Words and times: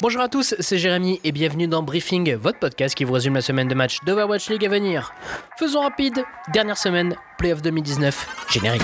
Bonjour 0.00 0.22
à 0.22 0.28
tous, 0.28 0.54
c'est 0.60 0.78
Jérémy 0.78 1.18
et 1.24 1.32
bienvenue 1.32 1.66
dans 1.66 1.82
Briefing, 1.82 2.36
votre 2.36 2.60
podcast 2.60 2.94
qui 2.94 3.02
vous 3.02 3.14
résume 3.14 3.34
la 3.34 3.40
semaine 3.40 3.66
de 3.66 3.74
match 3.74 3.98
d'Overwatch 4.06 4.48
League 4.48 4.64
à 4.64 4.68
venir. 4.68 5.12
Faisons 5.58 5.80
rapide, 5.80 6.22
dernière 6.52 6.78
semaine, 6.78 7.16
Playoff 7.36 7.62
2019, 7.62 8.46
générique. 8.48 8.82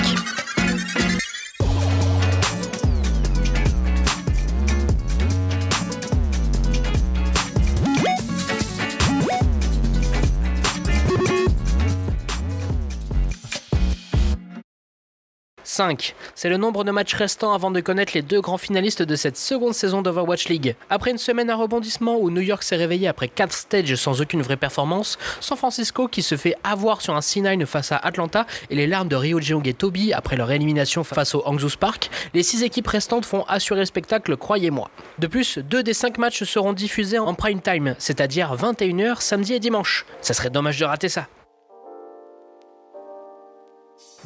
5. 15.64 16.14
C'est 16.34 16.48
le 16.48 16.56
nombre 16.56 16.84
de 16.84 16.90
matchs 16.90 17.14
restants 17.14 17.52
avant 17.52 17.70
de 17.70 17.80
connaître 17.80 18.12
les 18.14 18.22
deux 18.22 18.40
grands 18.40 18.58
finalistes 18.58 19.02
de 19.02 19.16
cette 19.16 19.36
seconde 19.36 19.74
saison 19.74 20.02
d'Overwatch 20.02 20.48
League. 20.48 20.76
Après 20.90 21.10
une 21.10 21.18
semaine 21.18 21.50
à 21.50 21.56
rebondissement 21.56 22.16
où 22.18 22.30
New 22.30 22.40
York 22.40 22.62
s'est 22.62 22.76
réveillé 22.76 23.08
après 23.08 23.28
4 23.28 23.52
stages 23.52 23.94
sans 23.96 24.20
aucune 24.20 24.42
vraie 24.42 24.56
performance, 24.56 25.18
San 25.40 25.58
Francisco 25.58 26.08
qui 26.08 26.22
se 26.22 26.36
fait 26.36 26.54
avoir 26.62 27.00
sur 27.00 27.16
un 27.16 27.20
C9 27.20 27.66
face 27.66 27.92
à 27.92 27.96
Atlanta 27.96 28.46
et 28.70 28.76
les 28.76 28.86
larmes 28.86 29.08
de 29.08 29.16
Rio 29.16 29.40
Jeong 29.40 29.66
et 29.66 29.74
Toby 29.74 30.12
après 30.12 30.36
leur 30.36 30.50
élimination 30.50 31.04
face 31.04 31.34
au 31.34 31.42
Hangzhou 31.46 31.68
Park, 31.80 32.10
les 32.34 32.42
6 32.42 32.62
équipes 32.62 32.88
restantes 32.88 33.26
font 33.26 33.44
assurer 33.48 33.80
le 33.80 33.86
spectacle, 33.86 34.36
croyez-moi. 34.36 34.90
De 35.18 35.26
plus, 35.26 35.58
2 35.58 35.82
des 35.82 35.94
5 35.94 36.18
matchs 36.18 36.44
seront 36.44 36.72
diffusés 36.72 37.18
en 37.18 37.34
prime 37.34 37.60
time, 37.60 37.94
c'est-à-dire 37.98 38.54
21h 38.54 39.20
samedi 39.20 39.54
et 39.54 39.60
dimanche. 39.60 40.04
Ça 40.20 40.34
serait 40.34 40.50
dommage 40.50 40.78
de 40.78 40.84
rater 40.84 41.08
ça. 41.08 41.26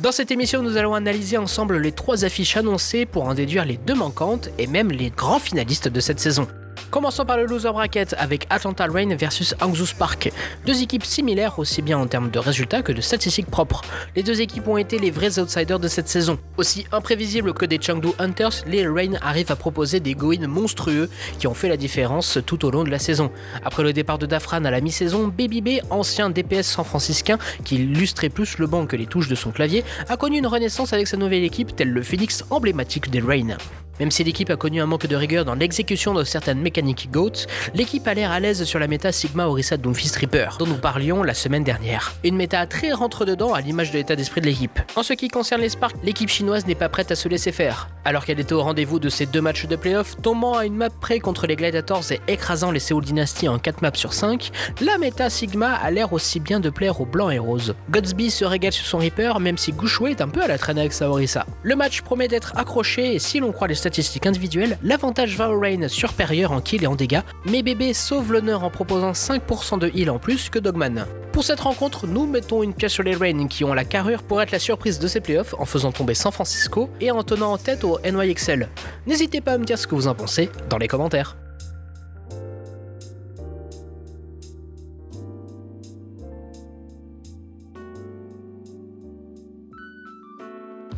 Dans 0.01 0.12
cette 0.12 0.30
émission, 0.30 0.62
nous 0.62 0.77
allons 0.77 0.95
analyser 0.95 1.38
ensemble 1.38 1.79
les 1.79 1.91
trois 1.91 2.25
affiches 2.25 2.56
annoncées 2.56 3.05
pour 3.05 3.25
en 3.25 3.34
déduire 3.34 3.65
les 3.65 3.79
deux 3.79 3.97
manquantes 3.97 4.48
et 4.56 4.69
même 4.69 4.93
les 4.93 5.11
grands 5.11 5.41
finalistes 5.41 5.89
de 5.89 5.98
cette 5.98 6.20
saison. 6.20 6.47
Commençons 6.91 7.27
par 7.27 7.37
le 7.37 7.45
loser 7.45 7.70
bracket 7.70 8.15
avec 8.19 8.47
Atlanta 8.48 8.87
Rain 8.87 9.15
versus 9.15 9.55
Hangzhou 9.60 9.84
Spark. 9.84 10.33
Deux 10.65 10.83
équipes 10.83 11.05
similaires 11.05 11.58
aussi 11.58 11.83
bien 11.83 11.98
en 11.98 12.06
termes 12.06 12.31
de 12.31 12.39
résultats 12.39 12.81
que 12.81 12.92
de 12.92 13.03
statistiques 13.03 13.50
propres. 13.50 13.83
Les 14.17 14.22
deux 14.22 14.41
équipes 14.41 14.67
ont 14.69 14.78
été 14.78 14.98
les 14.98 15.11
vrais 15.11 15.39
outsiders 15.39 15.78
de 15.78 15.86
cette 15.86 16.09
saison. 16.09 16.39
Aussi 16.56 16.86
imprévisibles 16.91 17.53
que 17.53 17.66
des 17.66 17.78
Chengdu 17.78 18.09
Hunters, 18.19 18.64
les 18.66 18.89
Rain 18.89 19.19
arrivent 19.20 19.53
à 19.53 19.56
proposer 19.56 20.00
des 20.00 20.14
go 20.14 20.33
monstrueux 20.47 21.11
qui 21.39 21.47
ont 21.47 21.55
fait 21.55 21.69
la 21.69 21.77
différence 21.77 22.39
tout 22.47 22.64
au 22.64 22.70
long 22.70 22.84
de 22.84 22.91
la 22.91 22.98
saison. 22.98 23.31
Après 23.64 23.83
le 23.83 23.92
départ 23.92 24.19
de 24.19 24.25
Dafran 24.25 24.64
à 24.64 24.70
la 24.70 24.81
mi-saison, 24.81 25.28
Baby 25.28 25.61
B, 25.61 25.69
ancien 25.91 26.31
DPS 26.31 26.66
san 26.66 26.84
franciscain 26.84 27.39
qui 27.64 27.77
illustrait 27.77 28.31
plus 28.31 28.56
le 28.59 28.66
banc 28.66 28.86
que 28.86 28.97
les 28.97 29.06
touches 29.06 29.28
de 29.28 29.34
son 29.34 29.50
clavier, 29.50 29.84
a 30.09 30.16
connu 30.16 30.39
une 30.39 30.47
renaissance 30.47 30.94
avec 30.94 31.06
sa 31.06 31.19
nouvelle 31.19 31.44
équipe 31.44 31.77
tel 31.77 31.91
le 31.91 32.03
phoenix 32.03 32.44
emblématique 32.50 33.11
des 33.11 33.20
Rain. 33.20 33.59
Même 34.00 34.10
si 34.10 34.24
l'équipe 34.24 34.50
a 34.50 34.56
connu 34.56 34.80
un 34.80 34.86
manque 34.86 35.06
de 35.06 35.16
rigueur 35.16 35.44
dans 35.44 35.54
l'exécution 35.54 36.14
de 36.14 36.24
certaines 36.24 36.60
mécaniques 36.60 37.10
GOAT, 37.10 37.46
l'équipe 37.74 38.06
a 38.06 38.14
l'air 38.14 38.30
à 38.30 38.41
l'aise 38.41 38.64
sur 38.64 38.78
la 38.78 38.86
méta 38.86 39.12
Sigma 39.12 39.46
Orisa 39.46 39.77
Doomfist 39.77 40.16
Reaper, 40.16 40.56
dont 40.58 40.66
nous 40.66 40.78
parlions 40.78 41.22
la 41.22 41.34
semaine 41.34 41.64
dernière. 41.64 42.14
Une 42.24 42.36
méta 42.36 42.66
très 42.66 42.92
rentre-dedans 42.92 43.54
à 43.54 43.60
l'image 43.60 43.91
de 43.91 43.98
l'état 43.98 44.16
d'esprit 44.16 44.41
de 44.41 44.46
l'équipe. 44.46 44.78
En 44.96 45.02
ce 45.02 45.12
qui 45.12 45.28
concerne 45.28 45.60
les 45.60 45.69
Sparks, 45.69 45.96
l'équipe 46.02 46.28
chinoise 46.28 46.66
n'est 46.66 46.74
pas 46.74 46.88
prête 46.88 47.10
à 47.10 47.16
se 47.16 47.28
laisser 47.28 47.52
faire. 47.52 47.88
Alors 48.04 48.24
qu'elle 48.24 48.41
était 48.41 48.52
au 48.54 48.62
rendez-vous 48.62 48.98
de 48.98 49.08
ses 49.08 49.26
deux 49.26 49.41
matchs 49.41 49.66
de 49.66 49.76
playoff, 49.76 50.16
tombant 50.22 50.54
à 50.54 50.64
une 50.64 50.76
map 50.76 50.91
près 50.91 51.19
contre 51.19 51.46
les 51.46 51.56
Gladiators 51.56 52.12
et 52.12 52.20
écrasant 52.28 52.70
les 52.70 52.80
Seoul 52.80 53.04
Dynasty 53.04 53.48
en 53.48 53.58
4 53.58 53.82
maps 53.82 53.91
sur 53.94 54.14
5, 54.14 54.50
la 54.80 54.96
méta 54.98 55.28
Sigma 55.28 55.74
a 55.74 55.91
l'air 55.91 56.12
aussi 56.12 56.41
bien 56.41 56.60
de 56.60 56.70
plaire 56.70 57.00
aux 57.00 57.06
blancs 57.06 57.32
et 57.32 57.38
roses. 57.38 57.74
Godsby 57.91 58.30
se 58.30 58.44
régale 58.44 58.72
sur 58.72 58.86
son 58.86 58.98
Reaper, 58.98 59.41
même 59.41 59.58
si 59.58 59.72
Gouchouet 59.72 60.12
est 60.12 60.20
un 60.20 60.28
peu 60.28 60.42
à 60.42 60.46
la 60.46 60.58
traîne 60.58 60.78
avec 60.78 60.92
sa 60.92 61.10
Orisa. 61.10 61.46
Le 61.62 61.76
match 61.76 62.02
promet 62.02 62.28
d'être 62.28 62.52
accroché 62.56 63.14
et 63.14 63.19
si 63.19 63.41
l'on 63.41 63.52
croit 63.52 63.69
les 63.69 63.74
statistiques 63.89 64.27
individuelles, 64.27 64.78
l'avantage 64.83 65.36
va 65.36 65.48
au 65.50 65.58
Rain 65.58 65.89
supérieur 65.89 66.53
en 66.53 66.61
kill 66.61 66.84
et 66.84 66.86
en 66.86 66.94
dégâts, 66.94 67.22
mais 67.47 67.62
bébé 67.62 67.94
sauve 67.94 68.34
l'honneur 68.34 68.62
en 68.62 68.70
proposant 68.70 69.12
5% 69.12 69.78
de 69.78 69.91
heal 69.94 70.11
en 70.11 70.19
plus 70.19 70.50
que 70.50 70.58
Dogman. 70.58 71.06
Pour 71.33 71.42
cette 71.42 71.61
rencontre, 71.61 72.06
nous 72.06 72.27
mettons 72.27 72.62
une 72.62 72.75
pièce 72.75 72.92
sur 72.92 73.03
les 73.03 73.14
Rain 73.14 73.47
qui 73.47 73.64
ont 73.64 73.72
la 73.72 73.84
carrure 73.84 74.22
pour 74.22 74.42
être 74.42 74.50
la 74.50 74.59
surprise 74.59 74.99
de 74.99 75.09
ces 75.09 75.21
playoffs 75.21 75.54
en 75.59 75.65
faisant 75.65 75.91
tomber 75.91 76.15
San 76.15 76.32
Francisco 76.32 76.91
et 77.00 77.10
en 77.10 77.22
tenant 77.22 77.53
en 77.53 77.59
tête 77.59 77.82
au 77.82 77.99
NYXL. 78.04 78.69
N'hésitez 79.06 79.41
pas 79.41 79.53
à 79.53 79.59
me 79.59 79.65
dire 79.65 79.78
ce 79.78 79.87
que 79.87 79.94
vous 79.94 80.06
en 80.06 80.15
pensez 80.15 80.50
dans 80.69 80.78
les 80.78 80.88
commentaires. 80.88 81.37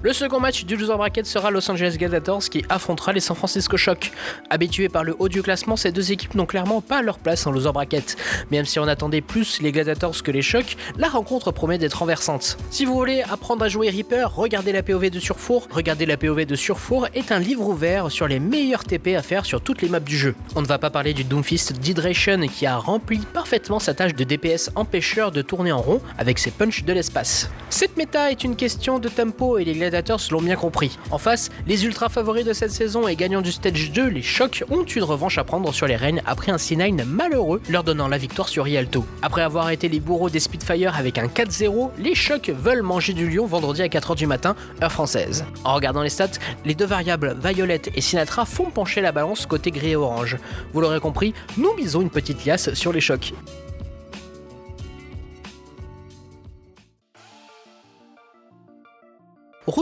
Le 0.02 0.14
second 0.14 0.40
match 0.40 0.64
du 0.64 0.76
loser 0.76 0.96
bracket 0.96 1.26
sera 1.26 1.50
Los 1.50 1.70
Angeles 1.70 1.96
Gladiators 1.98 2.44
qui 2.44 2.64
affrontera 2.70 3.12
les 3.12 3.20
San 3.20 3.36
Francisco 3.36 3.76
Shock. 3.76 4.12
Habitués 4.48 4.88
par 4.88 5.04
le 5.04 5.14
haut 5.18 5.28
du 5.28 5.42
classement, 5.42 5.76
ces 5.76 5.92
deux 5.92 6.10
équipes 6.10 6.34
n'ont 6.34 6.46
clairement 6.46 6.80
pas 6.80 7.02
leur 7.02 7.18
place 7.18 7.46
en 7.46 7.50
loser 7.50 7.70
bracket. 7.70 8.16
Même 8.50 8.64
si 8.64 8.78
on 8.78 8.88
attendait 8.88 9.20
plus 9.20 9.60
les 9.60 9.72
Gladiators 9.72 10.22
que 10.22 10.30
les 10.30 10.40
Shock, 10.40 10.78
la 10.96 11.08
rencontre 11.08 11.52
promet 11.52 11.76
d'être 11.76 11.98
renversante. 11.98 12.56
Si 12.70 12.86
vous 12.86 12.94
voulez 12.94 13.20
apprendre 13.30 13.62
à 13.62 13.68
jouer 13.68 13.90
Reaper, 13.90 14.34
regardez 14.34 14.72
la 14.72 14.82
POV 14.82 15.10
de 15.10 15.20
Surfour. 15.20 15.68
Regardez 15.70 16.06
la 16.06 16.16
POV 16.16 16.46
de 16.46 16.54
Surfour 16.54 17.06
est 17.12 17.30
un 17.30 17.38
livre 17.38 17.68
ouvert 17.68 18.10
sur 18.10 18.26
les 18.26 18.40
meilleurs 18.40 18.84
TP 18.84 19.16
à 19.16 19.22
faire 19.22 19.44
sur 19.44 19.60
toutes 19.60 19.82
les 19.82 19.90
maps 19.90 20.00
du 20.00 20.16
jeu. 20.16 20.34
On 20.56 20.62
ne 20.62 20.66
va 20.66 20.78
pas 20.78 20.88
parler 20.88 21.12
du 21.12 21.24
Doomfist 21.24 21.74
d'Hydration 21.74 22.40
qui 22.48 22.64
a 22.64 22.78
rempli 22.78 23.18
parfaitement 23.18 23.78
sa 23.78 23.92
tâche 23.92 24.14
de 24.14 24.24
DPS 24.24 24.70
empêcheur 24.76 25.30
de 25.30 25.42
tourner 25.42 25.72
en 25.72 25.82
rond 25.82 26.00
avec 26.16 26.38
ses 26.38 26.52
punches 26.52 26.84
de 26.84 26.92
l'espace. 26.94 27.50
Cette 27.68 27.98
méta 27.98 28.30
est 28.30 28.44
une 28.44 28.56
question 28.56 28.98
de 28.98 29.10
tempo 29.10 29.58
et 29.58 29.64
les 29.64 29.89
l'ont 30.30 30.40
bien 30.40 30.56
compris. 30.56 30.98
En 31.10 31.18
face, 31.18 31.50
les 31.66 31.84
ultra 31.84 32.08
favoris 32.08 32.44
de 32.44 32.52
cette 32.52 32.70
saison 32.70 33.08
et 33.08 33.16
gagnants 33.16 33.42
du 33.42 33.52
stage 33.52 33.92
2, 33.92 34.08
les 34.08 34.22
Chocs, 34.22 34.64
ont 34.70 34.84
une 34.84 35.02
revanche 35.02 35.38
à 35.38 35.44
prendre 35.44 35.72
sur 35.72 35.86
les 35.86 35.96
Rennes 35.96 36.22
après 36.26 36.52
un 36.52 36.56
C9 36.56 37.04
malheureux 37.04 37.60
leur 37.68 37.84
donnant 37.84 38.08
la 38.08 38.18
victoire 38.18 38.48
sur 38.48 38.64
Rialto. 38.64 39.04
Après 39.22 39.42
avoir 39.42 39.70
été 39.70 39.88
les 39.88 40.00
bourreaux 40.00 40.30
des 40.30 40.40
Spitfire 40.40 40.96
avec 40.96 41.18
un 41.18 41.26
4-0, 41.26 41.90
les 41.98 42.14
Chocs 42.14 42.50
veulent 42.50 42.82
manger 42.82 43.12
du 43.12 43.28
lion 43.28 43.46
vendredi 43.46 43.82
à 43.82 43.88
4h 43.88 44.16
du 44.16 44.26
matin, 44.26 44.56
heure 44.82 44.92
française. 44.92 45.44
En 45.64 45.74
regardant 45.74 46.02
les 46.02 46.10
stats, 46.10 46.38
les 46.64 46.74
deux 46.74 46.86
variables 46.86 47.36
Violette 47.42 47.90
et 47.94 48.00
Sinatra 48.00 48.44
font 48.44 48.70
pencher 48.70 49.00
la 49.00 49.12
balance 49.12 49.46
côté 49.46 49.70
gris 49.70 49.90
et 49.90 49.96
orange. 49.96 50.38
Vous 50.72 50.80
l'aurez 50.80 51.00
compris, 51.00 51.34
nous 51.56 51.74
misons 51.74 52.00
une 52.00 52.10
petite 52.10 52.44
liasse 52.44 52.72
sur 52.74 52.92
les 52.92 53.00
Chocs. 53.00 53.32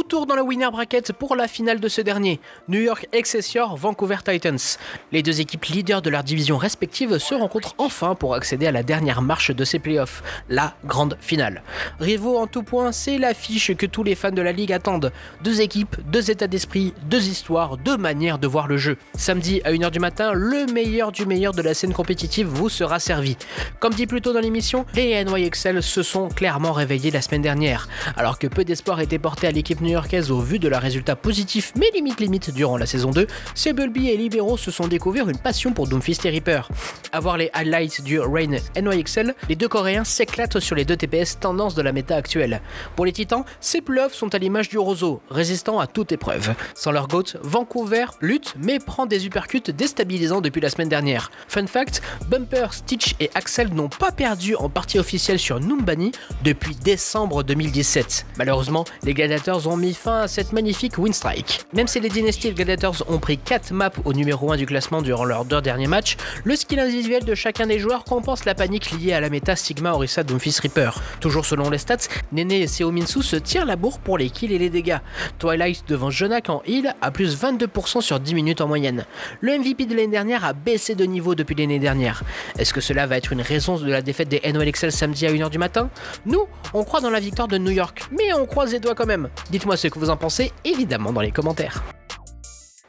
Retour 0.09 0.25
dans 0.25 0.37
le 0.37 0.43
winner 0.43 0.71
bracket 0.71 1.13
pour 1.13 1.37
la 1.37 1.47
finale 1.49 1.81
de 1.81 1.89
ce 1.89 2.01
dernier, 2.01 2.41
New 2.69 2.81
York 2.81 3.07
Excelsior, 3.13 3.77
Vancouver 3.77 4.17
Titans. 4.25 4.79
Les 5.13 5.23
deux 5.23 5.43
équipes 5.43 5.67
leaders 5.67 6.01
de 6.01 6.09
leurs 6.09 6.25
divisions 6.25 6.57
respectives 6.57 7.19
se 7.19 7.35
rencontrent 7.35 7.75
enfin 7.77 8.15
pour 8.15 8.35
accéder 8.35 8.67
à 8.67 8.73
la 8.73 8.83
dernière 8.83 9.21
marche 9.21 9.51
de 9.51 9.65
ces 9.67 9.79
playoffs, 9.79 10.23
la 10.49 10.73
grande 10.87 11.19
finale. 11.21 11.63
Rivaux 12.01 12.39
en 12.39 12.47
tout 12.47 12.63
point, 12.63 12.91
c'est 12.91 13.19
l'affiche 13.19 13.77
que 13.77 13.85
tous 13.85 14.03
les 14.03 14.15
fans 14.15 14.31
de 14.31 14.41
la 14.41 14.53
ligue 14.53 14.73
attendent. 14.73 15.13
Deux 15.45 15.61
équipes, 15.61 15.97
deux 16.11 16.31
états 16.31 16.47
d'esprit, 16.47 16.95
deux 17.11 17.29
histoires, 17.29 17.77
deux 17.77 17.99
manières 17.99 18.39
de 18.39 18.47
voir 18.47 18.67
le 18.67 18.79
jeu. 18.79 18.97
Samedi 19.15 19.61
à 19.65 19.73
1h 19.73 19.91
du 19.91 20.01
matin, 20.01 20.33
le 20.33 20.65
meilleur 20.73 21.13
du 21.13 21.27
meilleur 21.27 21.53
de 21.53 21.61
la 21.61 21.75
scène 21.75 21.93
compétitive 21.93 22.47
vous 22.47 22.71
sera 22.71 22.99
servi. 22.99 23.37
Comme 23.79 23.93
dit 23.93 24.07
plus 24.07 24.23
tôt 24.23 24.33
dans 24.33 24.41
l'émission, 24.41 24.87
les 24.95 25.23
NYXL 25.23 25.83
se 25.83 26.03
sont 26.03 26.29
clairement 26.29 26.73
réveillés 26.73 27.11
la 27.11 27.21
semaine 27.21 27.43
dernière. 27.43 27.89
Alors 28.17 28.39
que 28.39 28.47
peu 28.47 28.65
d'espoir 28.65 29.01
était 29.01 29.19
porté 29.19 29.47
à 29.47 29.51
l'équipe 29.51 29.83
new-yorkaise 29.99 30.31
au 30.31 30.41
vu 30.41 30.61
de 30.61 30.69
leurs 30.69 30.81
résultats 30.81 31.17
positifs 31.17 31.73
mais 31.77 31.87
limite 31.93 32.21
limite 32.21 32.51
durant 32.51 32.77
la 32.77 32.87
saison 32.87 33.11
2, 33.11 33.27
Sebulby 33.55 34.11
et 34.11 34.17
Libero 34.17 34.57
se 34.57 34.71
sont 34.71 34.87
découverts 34.87 35.29
une 35.29 35.39
passion 35.39 35.73
pour 35.73 35.89
Doomfist 35.89 36.25
et 36.25 36.31
Reaper. 36.31 36.69
A 37.13 37.21
voir 37.21 37.37
les 37.37 37.51
highlights 37.53 38.03
du 38.03 38.21
Rain 38.21 38.59
NYXL, 38.77 39.35
les 39.49 39.57
deux 39.57 39.69
Coréens 39.69 40.05
s'éclatent 40.05 40.61
sur 40.61 40.77
les 40.77 40.85
deux 40.85 40.97
TPS 40.97 41.41
tendance 41.41 41.75
de 41.75 41.83
la 41.83 41.93
méta 41.93 42.15
actuelle. 42.15 42.61
Pour 42.95 43.07
les 43.07 43.13
Titans, 43.13 43.45
ces 43.61 43.81
playoffs 43.81 44.15
sont 44.15 44.35
à 44.35 44.39
l'image 44.39 44.69
du 44.69 44.79
Roseau, 44.79 45.21
résistant 45.31 45.81
à 45.81 45.87
toute 45.87 46.13
épreuve. 46.13 46.55
Sans 46.75 46.93
leur 46.93 47.09
GOAT, 47.09 47.37
Vancouver 47.43 48.07
lutte 48.21 48.55
mais 48.59 48.79
prend 48.79 49.07
des 49.07 49.27
uppercuts 49.27 49.73
déstabilisants 49.73 50.41
depuis 50.41 50.61
la 50.61 50.71
semaine 50.71 50.89
dernière. 50.89 51.31
Fun 51.49 51.67
fact, 51.67 52.03
Bumper, 52.29 52.69
Stitch 52.73 53.15
et 53.19 53.31
Axel 53.35 53.75
n'ont 53.75 53.89
pas 53.89 54.13
perdu 54.13 54.55
en 54.55 54.69
partie 54.69 54.99
officielle 54.99 55.39
sur 55.39 55.59
Numbani 55.59 56.13
depuis 56.45 56.77
décembre 56.77 57.43
2017. 57.43 58.27
Malheureusement, 58.39 58.85
les 59.03 59.15
Gladiators 59.15 59.67
ont 59.67 59.77
mis 59.77 59.88
fin 59.93 60.23
à 60.23 60.29
cette 60.29 60.53
magnifique 60.53 60.99
win 60.99 61.13
strike. 61.13 61.61
Même 61.73 61.87
si 61.87 62.01
les 62.01 62.09
Dynasty 62.09 62.53
Gladiators 62.53 63.05
ont 63.09 63.19
pris 63.19 63.39
4 63.39 63.73
maps 63.73 63.91
au 64.05 64.13
numéro 64.13 64.53
1 64.53 64.57
du 64.57 64.67
classement 64.67 65.03
durant 65.03 65.25
leurs 65.25 65.45
deux 65.45 65.61
derniers 65.61 65.87
matchs, 65.87 66.17
le 66.45 66.57
skill 66.57 66.81
individuel 66.81 67.25
de 67.25 67.35
chacun 67.35 67.67
des 67.67 67.79
joueurs 67.79 68.05
compense 68.05 68.45
la 68.45 68.55
panique 68.55 68.91
liée 68.91 69.13
à 69.13 69.21
la 69.21 69.31
méta 69.31 69.57
Sigma 69.57 69.93
Orisa 69.93 70.23
Doomfist 70.23 70.61
Reaper. 70.61 71.01
Toujours 71.21 71.47
selon 71.47 71.71
les 71.71 71.79
stats, 71.79 72.09
Nene 72.33 72.53
et 72.53 72.67
Seominsu 72.67 73.23
se 73.23 73.37
tirent 73.37 73.67
la 73.67 73.77
bourre 73.77 73.99
pour 73.99 74.19
les 74.19 74.31
kills 74.31 74.53
et 74.55 74.59
les 74.59 74.71
dégâts. 74.71 74.99
Twilight 75.39 75.85
devant 75.89 76.11
Jonak 76.11 76.51
en 76.51 76.63
heal 76.67 76.95
à 77.01 77.11
plus 77.11 77.41
22% 77.41 78.01
sur 78.01 78.21
10 78.21 78.35
minutes 78.35 78.61
en 78.61 78.69
moyenne. 78.69 79.05
Le 79.41 79.59
MVP 79.59 79.87
de 79.87 79.95
l'année 79.95 80.09
dernière 80.09 80.45
a 80.45 80.53
baissé 80.53 80.95
de 80.95 81.05
niveau 81.05 81.35
depuis 81.35 81.55
l'année 81.55 81.79
dernière. 81.79 82.23
Est-ce 82.59 82.73
que 82.73 82.81
cela 82.81 83.07
va 83.07 83.17
être 83.17 83.33
une 83.33 83.41
raison 83.41 83.79
de 83.79 83.91
la 83.91 84.03
défaite 84.03 84.29
des 84.29 84.41
NOLXL 84.53 84.93
samedi 84.93 85.27
à 85.27 85.33
1h 85.33 85.51
du 85.51 85.59
matin? 85.59 85.91
Nous, 86.27 86.47
on 86.75 86.85
croit 86.85 87.01
dans 87.01 87.11
la 87.11 87.21
victoire 87.21 87.49
de 87.49 87.59
New 87.59 87.71
York, 87.71 88.03
mais 88.11 88.33
on 88.35 88.47
croise 88.47 88.73
les 88.73 88.81
doigts 88.81 88.95
quand 88.95 89.07
même. 89.07 89.29
Dites-moi 89.51 89.77
ce 89.79 89.89
que 89.89 89.99
vous 89.99 90.11
en 90.11 90.17
pensez, 90.17 90.53
évidemment, 90.65 91.13
dans 91.13 91.23
les 91.23 91.33
commentaires. 91.33 91.83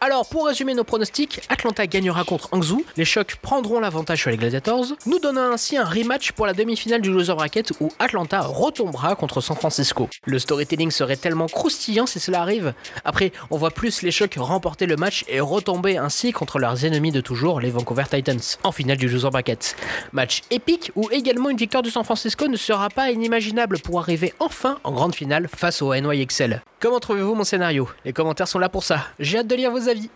Alors, 0.02 0.26
pour 0.26 0.46
résumer 0.48 0.74
nos 0.76 0.86
pronostics, 0.86 1.42
Atlanta 1.50 1.86
gagnera 1.86 2.24
contre 2.24 2.48
Hangzhou, 2.54 2.86
les 2.96 3.04
Chocs 3.04 3.36
prendront 3.42 3.82
l'avantage 3.82 4.22
sur 4.22 4.32
les 4.32 4.38
Gladiators, 4.38 4.86
nous 5.06 5.20
donnant 5.20 5.52
ainsi 5.52 5.76
un 5.76 5.84
rematch 5.84 6.32
pour 6.32 6.46
la 6.46 6.54
demi-finale 6.54 7.02
du 7.02 7.12
loser 7.12 7.34
bracket 7.34 7.74
où 7.82 7.90
Atlanta 8.00 8.40
retombera 8.40 9.16
contre 9.16 9.42
San 9.42 9.58
Francisco. 9.58 10.08
Le 10.24 10.40
storytelling 10.40 10.90
serait 10.90 11.18
tellement 11.18 11.48
croustillant 11.48 12.06
si 12.06 12.22
cela 12.22 12.42
arrive. 12.42 12.74
Après, 13.04 13.34
on 13.52 13.58
voit 13.58 13.72
plus 13.72 14.02
les 14.02 14.12
Chocs 14.12 14.36
remporter 14.38 14.86
le 14.86 14.96
match 14.96 15.26
et 15.28 15.42
retomber 15.42 15.98
ainsi 15.98 16.32
contre 16.32 16.60
leurs 16.60 16.86
ennemis 16.86 17.12
de 17.12 17.20
toujours, 17.20 17.60
les 17.60 17.70
Vancouver 17.70 18.06
Titans, 18.10 18.40
en 18.64 18.72
finale 18.72 18.98
du 18.98 19.10
loser 19.10 19.30
bracket. 19.30 19.76
Match 20.14 20.44
épique 20.50 20.94
où 20.96 21.10
également 21.12 21.50
une 21.50 21.58
victoire 21.58 21.84
du 21.84 21.92
San 21.92 22.06
Francisco 22.06 22.48
ne 22.48 22.56
sera 22.56 22.88
pas 22.88 23.12
inimaginable 23.12 23.80
pour 23.80 24.00
arriver 24.00 24.34
enfin 24.40 24.78
en 24.86 24.94
grande 24.94 25.14
finale 25.14 25.50
face 25.54 25.82
au 25.82 25.94
NYXL. 25.94 26.62
Comment 26.82 27.00
trouvez-vous 27.00 27.36
mon 27.36 27.44
scénario? 27.44 27.90
Les 28.06 28.14
commentaires 28.14 28.48
sont 28.48 28.60
là 28.60 28.70
pour 28.70 28.84
ça. 28.84 29.06
J'ai 29.20 29.40
hâte 29.40 29.48
de 29.48 29.56
lire 29.56 29.70
vos 29.70 29.90
avis. 29.90 30.10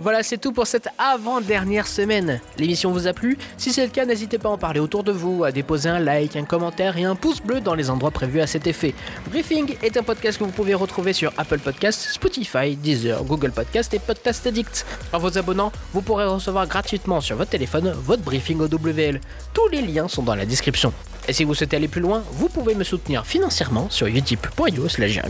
Voilà, 0.00 0.24
c'est 0.24 0.38
tout 0.38 0.50
pour 0.50 0.66
cette 0.66 0.88
avant-dernière 0.98 1.86
semaine. 1.86 2.40
L'émission 2.58 2.90
vous 2.90 3.06
a 3.06 3.12
plu? 3.12 3.38
Si 3.56 3.72
c'est 3.72 3.84
le 3.84 3.92
cas, 3.92 4.04
n'hésitez 4.04 4.36
pas 4.36 4.48
à 4.48 4.52
en 4.52 4.58
parler 4.58 4.80
autour 4.80 5.04
de 5.04 5.12
vous, 5.12 5.44
à 5.44 5.52
déposer 5.52 5.90
un 5.90 6.00
like, 6.00 6.34
un 6.34 6.42
commentaire 6.42 6.96
et 6.96 7.04
un 7.04 7.14
pouce 7.14 7.40
bleu 7.40 7.60
dans 7.60 7.76
les 7.76 7.88
endroits 7.88 8.10
prévus 8.10 8.40
à 8.40 8.48
cet 8.48 8.66
effet. 8.66 8.94
Briefing 9.30 9.76
est 9.80 9.96
un 9.96 10.02
podcast 10.02 10.40
que 10.40 10.44
vous 10.44 10.50
pouvez 10.50 10.74
retrouver 10.74 11.12
sur 11.12 11.32
Apple 11.38 11.60
Podcasts, 11.60 12.00
Spotify, 12.10 12.74
Deezer, 12.74 13.22
Google 13.22 13.52
Podcasts 13.52 13.94
et 13.94 14.00
Podcast 14.00 14.44
Addict. 14.44 14.84
En 15.12 15.18
vous 15.18 15.38
abonnant, 15.38 15.70
vous 15.92 16.02
pourrez 16.02 16.24
recevoir 16.24 16.66
gratuitement 16.66 17.20
sur 17.20 17.36
votre 17.36 17.50
téléphone 17.50 17.92
votre 17.92 18.22
briefing 18.22 18.58
au 18.58 18.66
WL. 18.66 19.20
Tous 19.54 19.68
les 19.68 19.82
liens 19.82 20.08
sont 20.08 20.24
dans 20.24 20.34
la 20.34 20.46
description. 20.46 20.92
Et 21.28 21.32
si 21.32 21.44
vous 21.44 21.54
souhaitez 21.54 21.76
aller 21.76 21.88
plus 21.88 22.00
loin, 22.00 22.22
vous 22.32 22.48
pouvez 22.48 22.74
me 22.74 22.84
soutenir 22.84 23.26
financièrement 23.26 23.88
sur 23.90 24.06
utip.io 24.06 24.88
slash 24.88 25.20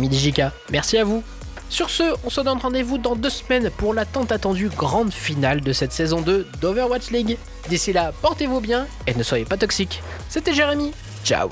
Merci 0.70 0.98
à 0.98 1.04
vous 1.04 1.22
sur 1.72 1.88
ce, 1.88 2.02
on 2.22 2.28
se 2.28 2.42
donne 2.42 2.58
rendez-vous 2.58 2.98
dans 2.98 3.16
deux 3.16 3.30
semaines 3.30 3.70
pour 3.70 3.94
la 3.94 4.04
tant 4.04 4.24
attendue 4.24 4.68
grande 4.68 5.10
finale 5.10 5.62
de 5.62 5.72
cette 5.72 5.92
saison 5.92 6.20
2 6.20 6.46
d'Overwatch 6.60 7.10
League. 7.10 7.38
D'ici 7.70 7.94
là, 7.94 8.12
portez-vous 8.20 8.60
bien 8.60 8.86
et 9.06 9.14
ne 9.14 9.22
soyez 9.22 9.46
pas 9.46 9.56
toxiques. 9.56 10.02
C'était 10.28 10.52
Jérémy, 10.52 10.92
ciao 11.24 11.48